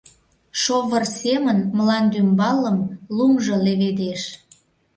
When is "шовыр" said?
0.61-1.03